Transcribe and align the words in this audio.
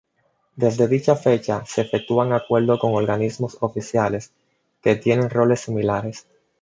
Desde 0.55 0.87
dicha 0.87 1.15
fecha 1.15 1.63
se 1.67 1.81
efectúan 1.81 2.33
acuerdo 2.33 2.79
con 2.79 2.95
organismos 2.95 3.59
oficiales 3.61 4.31
que 4.81 4.95
tienen 4.95 5.29
roles 5.29 5.59
similares. 5.61 6.25